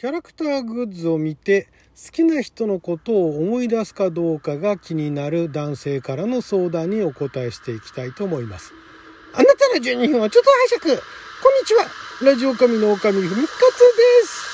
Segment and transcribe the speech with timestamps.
[0.00, 1.66] キャラクターグッズを見て
[2.06, 8.72] 好きな人のことを思い出すかどうかが気になる男性からの相談にお答えしていきたいと思います。
[9.34, 11.02] あなたの12分はちょっと拝借。
[11.42, 11.84] こんにちは。
[12.22, 13.78] ラジオ神の狼ふみかつ
[14.22, 14.46] です。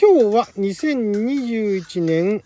[0.00, 2.44] 今日は2021年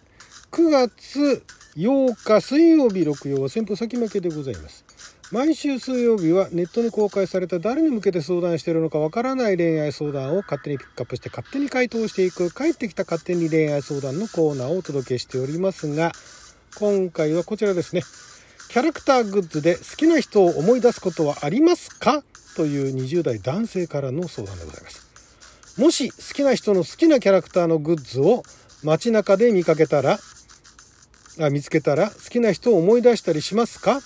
[0.51, 1.45] 9月
[1.77, 4.88] 8日水曜日6曜は先方先負けでございます。
[5.31, 16.13] 毎週水曜日はネットに公開された誰に向けて相談しているのかわからない恋愛相談を勝手にピックアップして勝手に回答していく帰ってきた勝手に恋愛相談のコーナーをお届けしておりますが
[16.79, 18.03] 今回はこちらですね
[18.71, 22.23] キャラクターグッズで好きな人を思い出すことはありますか
[22.57, 25.09] という20代男性からの相談でございます。
[25.81, 28.43] もし好きな人の好きなキャラクターのグッズを
[28.83, 30.19] 街中で見かけたら
[31.41, 34.01] あ見つけたら好きな人を思い出したりしますか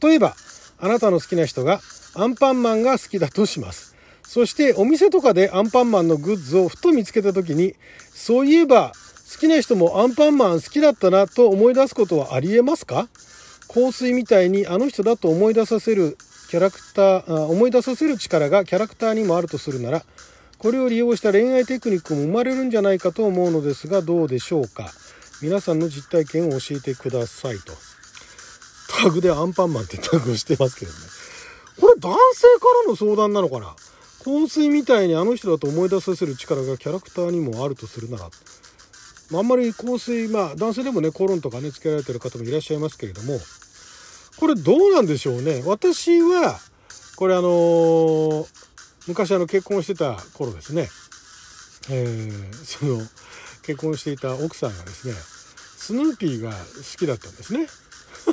[0.00, 0.34] 例えば、
[0.78, 1.80] あなたの好きな人が
[2.14, 3.96] アンパンマンが好きだとします。
[4.22, 7.74] そしてお店とかでアンパンマンのグッズをふと見つけた時に、
[8.14, 8.92] そういえば
[9.32, 13.08] 好きな人もアンパンマン好きだったなと思い出すことはありえますか？
[13.72, 16.16] 香水みたいにあの人だと思い出させる
[16.48, 20.02] キャラクター、思い出させる力がキャラクターにもあるとするなら、
[20.58, 24.90] これを利用した恋愛テクニックも生まれるんじゃないかと思うのですがどうでしょうか？
[25.42, 27.89] 皆さんの実体験を教えてくださいと。
[29.02, 30.98] タグでアンパンマンってタグをしてますけどね。
[31.80, 33.74] これ男性からの相談なのかな？
[34.22, 38.26] 香水みたいにあの人だと思い出させる力がキャラクターにもあるとするなら。
[38.26, 38.30] あ、
[39.38, 43.38] あんまり香水、まあ男性でもね、コロンとかね、つけられてる方もいらっしゃいますけれども、
[44.38, 45.62] これどうなんでしょうね？
[45.64, 46.58] 私は、
[47.16, 48.46] これあのー、
[49.08, 50.88] 昔あの結婚してた頃ですね、
[51.90, 52.98] えー、その、
[53.62, 56.56] 結婚していた奥さんがですね、スヌーピーが好
[56.98, 57.66] きだったんですね。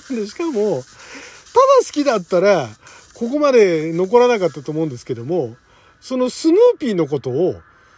[0.10, 2.70] で、しかも、ただ好きだったら、
[3.14, 5.56] ここまで残らなかったと思うんですけども、
[6.00, 7.56] そのスヌーピーのことを、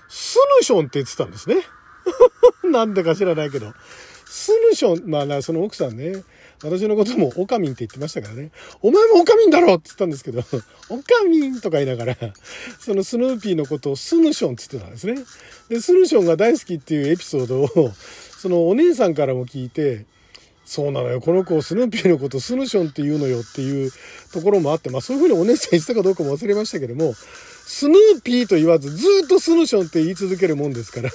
[0.08, 1.58] スヌションって言ってたんですね。
[2.64, 3.74] なんだか知らないけど。
[4.26, 6.24] スヌション、まあな、その奥さんね、
[6.64, 8.52] 私のこともオカミンって言ってましたからね。
[8.82, 10.40] お前もオカミンだろって言ったんですけど、
[10.90, 12.18] オカミンとか言いながら、
[12.80, 15.26] そのスヌーピーのことをスヌションって言ってたんですね。
[15.70, 17.94] で、スヌションが大好きっていうエピソードを、
[18.38, 20.06] そのお姉さんからも聞いて、
[20.70, 21.20] そうなのよ。
[21.20, 23.92] この子、スヌーピーのことスヌションって言うのよっていう
[24.32, 31.10] ところもあって、まあそういうふうにお姉さん言ったかどうかも忘れましたけども、スヌーピーと言わずずっとスヌションって言い続けるもんですから、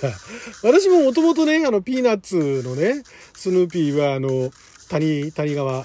[0.64, 3.04] 私ももともとね、あの、ピーナッツのね、
[3.36, 4.50] スヌーピーは、あの、
[4.88, 5.84] 谷、谷川、ん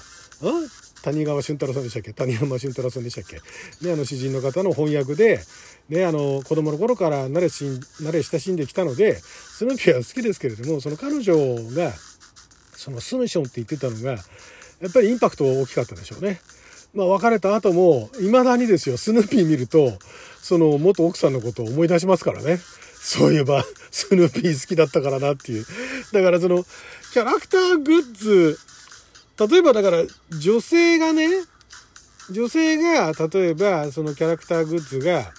[1.02, 2.12] 谷川俊太郎さんでしたっけ？
[2.12, 3.36] 谷山俊太郎さんでしたっけ？
[3.86, 5.40] ね、あの詩人の方の翻訳で、
[5.88, 7.64] ね、あの、子供の頃から慣れし、
[8.02, 11.34] 慣れ親しんできたので、スヌーピーは好きですけれども、その彼女
[11.74, 11.92] が、
[12.80, 16.40] そのスヌションって言ってたのが、やっぱりインパクト大きかったでしょうね。
[16.94, 19.92] まあ別れた後も、未だにですよ、スヌーピー見ると、
[20.40, 22.58] その元奥さんのことを思い出しますからね。
[23.02, 25.66] そういえば、スヌーピー好きだったからなっていう。
[26.12, 26.64] だからその、
[27.12, 28.58] キャラクターグッズ、
[29.48, 30.02] 例えばだから
[30.38, 31.28] 女性がね、
[32.30, 35.30] 女性が例えばそのキャラクターグッズが好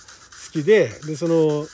[0.51, 1.65] きで、で、その、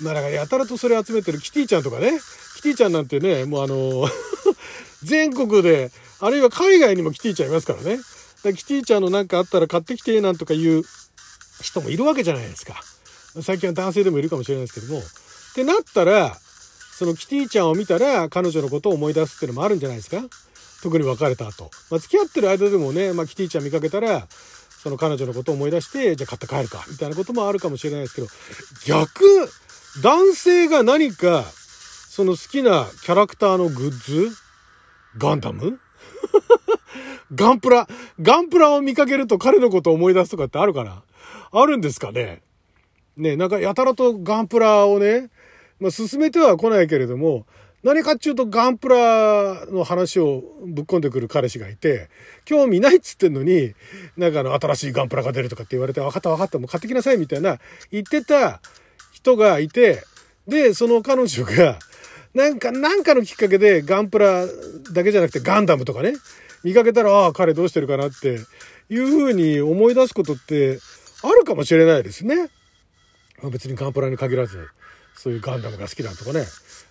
[0.00, 2.18] まあだからやたらとそれ集めてるキティちゃんとかね、
[2.56, 4.08] キティちゃんなんてね、もうあの
[5.04, 7.98] 全国で、あるいは海外にもキティちゃんいますからね。
[8.42, 10.82] だらキティちゃんのなんかあったら買ってきて、なんとか言う
[11.62, 12.74] 人もいるわけじゃないですか。
[13.42, 15.00] 最近は男性でもいるかもしれないですけども。
[15.00, 15.02] っ
[15.54, 16.36] てなったら、
[16.98, 20.22] そのキティちゃんを見たら彼女のことを思い出すっていうのもあるんじゃないですか
[20.82, 21.70] 特に別れた後。
[21.90, 24.26] まあ、付き合ってる間でもね、まあ、キティちゃん見かけたら、
[24.82, 28.28] その彼女のことを思い出して、じゃあ買って帰るか、みたいなこともあるかもしれないですけど、
[28.86, 29.24] 逆、
[30.02, 31.44] 男性が何か、
[32.10, 34.30] その好きなキャラクターのグッズ
[35.16, 35.78] ガンダム？
[37.34, 37.88] ガンプラ、
[38.20, 41.02] ガンプラを見かけると彼のことを思い出すとかってあるかな？
[41.52, 42.42] あるんですかね？
[43.16, 45.30] ね、なんかやたらとガンプラをね、
[45.80, 47.46] まあ進めては来ないけれども、
[47.82, 52.08] 何かっていうとガンプラの話をぶっ込んでくる彼氏がいて、
[52.44, 53.74] 興味ないっつってんのに、
[54.16, 57.58] なんかあの新しいガンプラが出るとかって言われて、分かった分かった、もう買ってきなさいみたいな
[57.90, 58.60] 言ってた
[59.12, 60.02] 人がいて、
[60.48, 61.78] で、その彼女が、
[62.34, 64.46] なんか、なんかのきっかけでガンプラ
[64.92, 66.14] だけじゃなくてガンダムとかね、
[66.64, 68.40] 見かけたら、ああ、彼どうしてるかなって
[68.88, 70.80] いうふうに思い出すことって
[71.22, 72.50] あるかもしれないですね。
[73.40, 74.68] まあ、別にガンプラに限らず、
[75.14, 76.44] そういうガンダムが好きだとかね。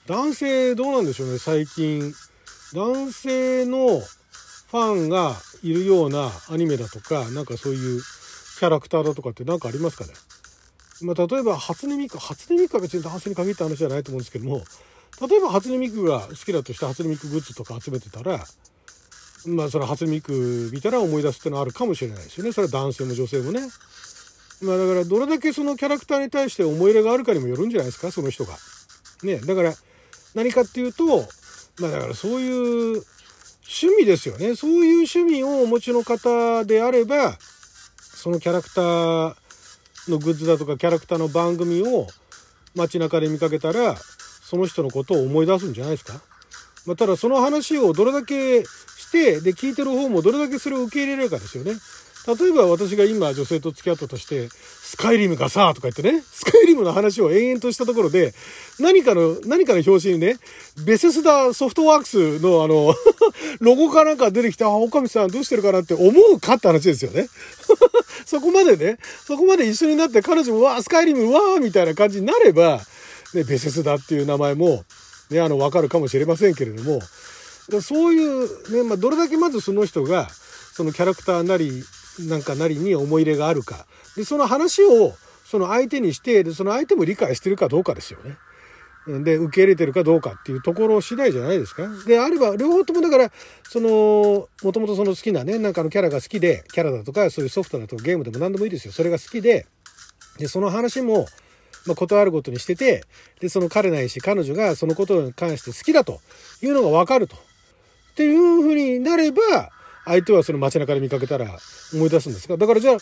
[0.08, 2.14] 男性どうなんでしょうね、最近。
[2.74, 8.02] 男性のファンがいるようなアニメだとか、なんかそういう
[8.60, 10.14] キャラクターだとかって何かありますかね。
[11.02, 14.64] まあ、例えば、初音ミク、初音ミクは別に男性に限った話じゃないと思うんですけども、
[15.28, 18.46] 例えば初音ミクが好きだとして初音ミクグッズとか集めてたら
[19.46, 22.52] まあそれ初見く見たら思い出すってのはあるかもしれないですよね。
[22.54, 23.62] それは男性も女性もね。
[24.62, 28.54] まあだからどれだけそのキャラクターに対して思い入れがあるかにもよるんじゃないですかその人が。
[29.24, 29.40] ね。
[29.40, 29.74] だから
[30.34, 31.06] 何かっていうと
[31.80, 33.04] まあだからそういう
[33.66, 34.56] 趣味ですよね。
[34.56, 37.38] そういう趣味をお持ちの方であれば
[38.00, 39.36] そのキャラクター
[40.08, 42.08] のグッズだとかキャラクターの番組を
[42.76, 43.96] 街中で見かけたら
[44.54, 46.22] その人のことを思い出すんじゃないですか、
[46.86, 51.72] まあ、ただその話をどれだけしてで聞いてる方もどれだけそれを受け入れられるかですよね。
[52.26, 58.34] 例えば私が今女性と付き合ったとして、スカイリムがさ、とか言ってね、スカイリムの話を延々としたところで、
[58.80, 60.38] 何かの、何かの表紙にね、
[60.86, 62.96] ベセスダソフトワークスのあの
[63.60, 67.28] ロゴかなんか出てきて、あ、おかみさんどうしてるかなって思うかって話ですよね。
[68.26, 72.80] そこまでね、そこまで一緒になって彼女も、わあ、スカイリム、わあ、みたいな感じになれば、
[73.34, 74.84] ね、ベセスダっていう名前も、
[75.30, 77.02] ね、あの、わかるかもしれませんけれども、
[77.82, 80.30] そういう、ね、まあ、どれだけまずその人が、
[80.74, 81.84] そのキャラクターなり、
[82.28, 83.86] なんかなりに思い入れがあるか。
[84.16, 85.14] で、その話を
[85.46, 88.38] その相手にして、で、その相手も理解してるかどうかですよね。
[89.24, 91.88] で、受け入れてるかどうかっていうところ次第じゃないですか。
[92.08, 93.32] で、あれば、両方ともだから、
[93.70, 98.94] その、もともとその好きなね、なんかのキャラが好きで、キャラだとか、そういうソフトだとかゲームでも何でもいいですよ。
[98.94, 99.68] それが好きで、
[100.38, 101.28] で、その話も、
[101.86, 103.04] まあ、断ることにしてて、
[103.40, 106.20] で、その彼ないし、彼女がそのことに関して好きだと
[106.62, 107.36] いうのがわかると。
[107.36, 107.40] っ
[108.16, 109.72] ていうふうになれば、
[110.06, 111.58] 相手はその街中で見かけたら
[111.94, 112.98] 思い出すんですかだからじゃあ、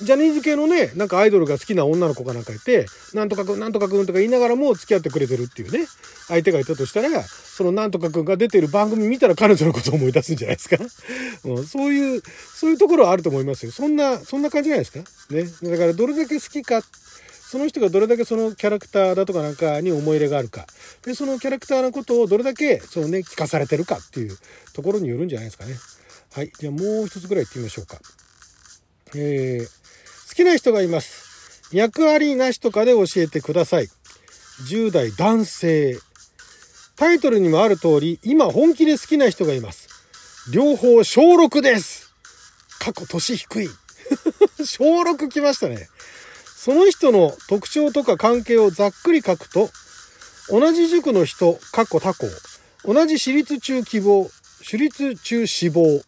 [0.00, 5.86] ジャニーズ系のね、なんかアイドルが好きな女の子かなんかいて、なんとかくん、なんとかくんとか言いながらも付き合ってくれてるっていうね、
[6.28, 10.78] 相手がいたとしたら、そのなんとかくんが出てる番組見たら彼女のことを思い出すんじゃないですか。
[11.44, 12.22] うん、そういう、
[12.54, 13.72] そういうところはあると思いますよ。
[13.72, 14.98] そんな、そんな感じじゃないですか。
[15.30, 15.70] ね。
[15.70, 16.82] だからどれだけ好きか、
[17.52, 20.64] その人がどれだけそのキャラクターだとかなんかに思い入れがあるか。
[21.04, 24.38] で、そのキャラクターのことをどれだけ、そのね、聞かされてるかっていう
[24.72, 25.74] ところによるんじゃないですかね。
[26.32, 26.52] はい。
[26.58, 27.98] じゃあもう一つぐらい行ってみましょうか。
[29.14, 31.68] えー、好きな人がいます。
[31.74, 33.88] 脈ありなしとかで教えてください。
[34.70, 35.98] 10代男性。
[36.96, 39.90] タイトルにもある通り、今本気で好きな人がいます。
[40.50, 42.14] 両方小6です。
[42.78, 43.68] 過去年低い。
[44.64, 45.90] 小6来ましたね。
[46.64, 49.68] その人の特徴とか関係をざっくり書くと、
[50.48, 52.28] 同じ塾の人、過去他校、
[52.84, 54.30] 同じ私立中希望、
[54.62, 56.00] 私立中志望、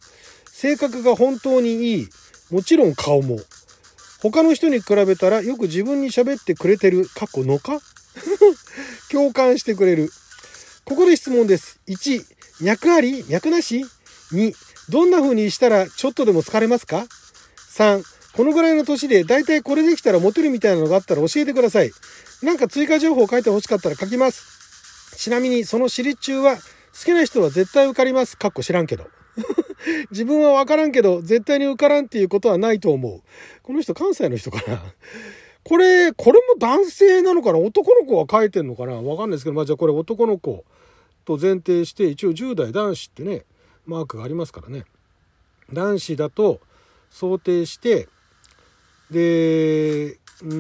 [0.47, 2.09] 性格が本当にいい。
[2.53, 3.41] もちろん顔も。
[4.23, 7.09] 他の人に比べたらよく自分に喋ってくれてる。
[7.17, 7.81] 過去のか？
[9.11, 10.09] 共感してくれる。
[10.85, 11.81] ここで質問です。
[11.89, 12.25] 1、
[12.61, 13.85] 脈あり脈なし
[14.31, 14.55] ?2、
[14.89, 17.07] どんな風にしたらちょっとでも疲れますか
[17.77, 21.91] ?3、このぐらいの年でだいたいこれできたらモテるみたいなのがあったら教えてください。
[22.43, 25.17] なんか追加情報書いて欲しかったら書きます。
[25.17, 26.61] ちなみにその私立中は好
[27.05, 28.37] きな人は絶対受かります。
[28.37, 29.07] かっこ知らんけど。
[30.11, 33.23] 自分はわからんけど、絶対に受からんっていうことはないと思う。
[33.63, 34.83] この人関西の人かな。
[35.63, 37.59] これ、これも男性なのかな？
[37.59, 38.95] 男の子は書いてんのかな？
[38.95, 40.65] わかんないですけど、まあじゃあこれ男の子
[41.25, 43.45] と前提して、一応10代男子ってね、
[43.87, 44.85] マークがありますからね。
[45.73, 46.61] 男子だと
[47.11, 48.09] 想定して、
[49.11, 50.55] で、うー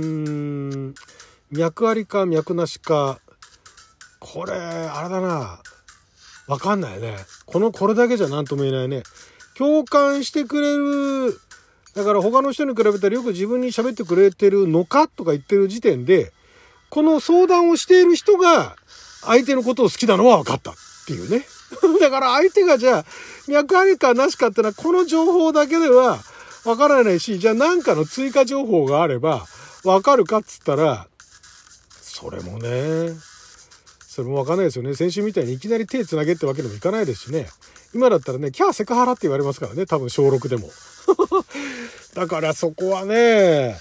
[0.91, 0.95] ん、
[1.51, 3.21] 脈ありか脈なしか、
[4.19, 5.61] これ、あれだな。
[6.47, 7.17] わかんないね。
[7.47, 9.03] この、これだけじゃ何とも言えないね。
[9.57, 11.39] 共感してくれる、
[11.95, 16.33] だから他の人に比べたらよく自分に喋ってくれてるのかとか言ってる時点で、
[16.91, 18.77] この相談をしている人が
[19.23, 20.75] 相手のことを好きなのは分かったっ
[21.07, 21.47] ていうね。
[22.01, 23.05] だから相手がじゃあ、
[23.49, 26.21] 脈ありかなしかってのはこの情報だけでは
[26.65, 29.47] 分からないし、じゃあ何かの追加情報があれば
[29.83, 31.07] 分かるかっつったら、
[32.01, 33.11] それもね、
[34.09, 34.95] それもわかんないですよね。
[34.95, 37.47] 先週みたいにいきなり手繋げってわけにもいかないですしね。
[37.95, 39.87] 今だったらね、キャーセクハラって言われますからね。
[39.87, 40.71] 多分小6でも。
[42.15, 43.77] だからそこはね、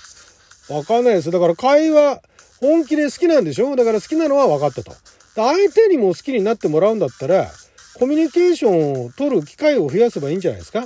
[0.69, 1.31] わかんないです。
[1.31, 2.21] だから会話、
[2.59, 3.75] 本気で好きなんでしょ？
[3.75, 4.95] だから好きなのは分かったと。
[5.35, 7.51] 相手にも好きになってもらうんだったら、
[7.95, 10.85] コミュニケーションを取る機会を増やせばいいんじゃないですか？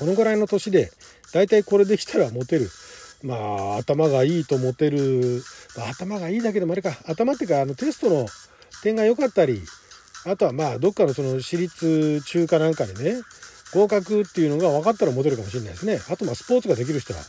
[0.00, 0.90] このぐらいの年で、
[1.34, 2.70] だいたいこれできたらモテる。
[3.22, 5.42] まあ、頭がいいとモテる。
[5.76, 6.96] まあ、頭がいいだけでもあれか。
[7.06, 8.26] 頭っていうか、あの、テストの
[8.82, 9.60] 点が良かったり、
[10.24, 13.20] あとはまあ、どっかのその私立中華なんかでね、
[13.74, 16.00] 合格っていうのが分かったらモテるかもしれないですね。
[16.08, 17.20] あとまあ、スポーツができる人は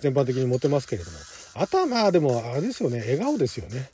[0.00, 1.16] 全般的にモテますけれども。
[1.54, 3.00] あとはまあ、でも、あれですよね。
[3.00, 3.90] 笑顔ですよね。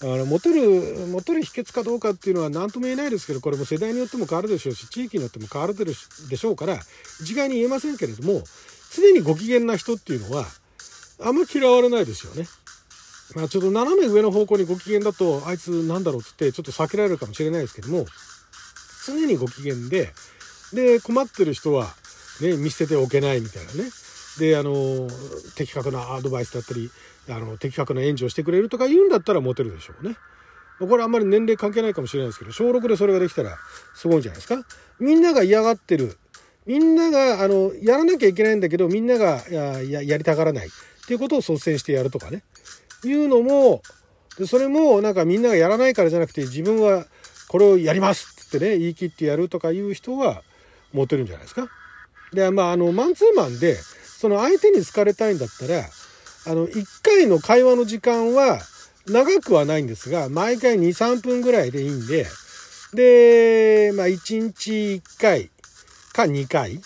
[0.00, 6.78] あの、モテる、モテる秘訣かどうかっていうのは何とも言えないですけど、これも世代によっても変わるでしょうし、地域によっても変わるでしょうから、
[7.20, 8.42] 一概に言えませんけれども、
[8.94, 10.46] 常にご機嫌な人っていうのは、
[11.20, 12.46] あんま嫌われないですよね。
[13.34, 18.06] まあちょっと斜め上の方向にご機嫌だと、あいつなんだろうっつってちょっと避けられるかもしれないですけども、
[19.04, 20.12] 常にご機嫌で、
[20.72, 21.92] で、困ってる人は、
[22.40, 23.90] ね、見捨てておけないみたいなね。
[24.38, 25.08] で、あの、
[25.56, 26.90] 的確なアドバイスだったり、
[27.28, 30.16] あの、的確な援助をしてくれるとか言うんだったらモテるでしょうね。
[30.78, 33.58] これあんまり年齢関係ないかもしれないですけど、小6でそれができたら
[33.94, 34.64] すごいんじゃないですか？
[35.00, 36.16] みんなが嫌がってる。
[36.66, 40.68] みんなが、あの、やらなきゃいけないんだけど、みんながやややりたがらない。
[40.68, 40.70] っ
[41.06, 42.44] ていうことを率先してやるとかね。
[43.04, 43.82] いうのも、
[44.38, 47.06] でそれもなんかみんながやらないからじゃなくて、自分は
[47.48, 50.42] これをやりますってね、言い切ってやるとかいう人は
[50.92, 51.68] モテるんじゃないですか？
[52.32, 53.76] で、まあ、あの、マンツーマンで、
[54.18, 55.84] その相手に好かれたいんだったら、
[56.46, 58.58] あの、1回の会話の時間は
[59.06, 62.26] 長くはないんですが、毎回2、3分ぐらいでいいんで、
[62.94, 65.50] で、まあ、1日1回
[66.12, 66.80] か2回。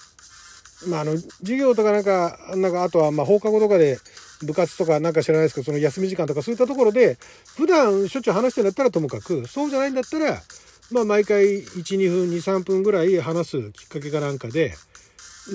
[0.89, 3.99] まあ、あの、授業とかなんか、なんか、あとは、ま放課後とかで、
[4.45, 7.17] 部活とかなんか知らないですけど、その休み時間とかそういったところで、
[7.57, 10.43] 普段しょっちゅう話してるんだったらともかく、そうじゃないんだったら、
[10.91, 14.75] まあ毎回1、2分、2、3分ぐらい話すきっかけかなんかで、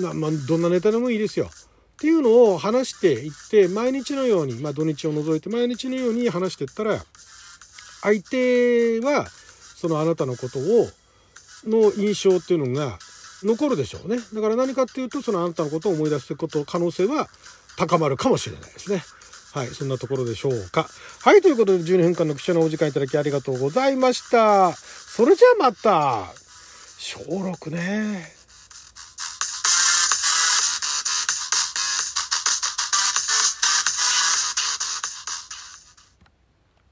[0.00, 1.50] まあ、まあ、どんなネタでもいいですよ。
[1.98, 7.04] っていうのを話していって、毎日のように、まあ土日を除いて毎日のように話していったら、
[8.02, 9.26] 相手は、
[9.74, 10.88] そのあなたのことを、
[11.66, 13.00] の印象っていうのが
[13.42, 14.18] 残るでしょうね。
[14.32, 17.28] だから何かっていうと、そのあなたのことを思い出すこと可能性は
[17.76, 19.02] 高まるかもしれないですね。
[19.52, 20.88] はい、そんなところでしょうか。
[21.22, 24.72] はい、ということで12分間の貴重なお時間いただきありがとうございました。
[24.72, 26.32] それじゃあまた、
[26.96, 28.37] 小6ね。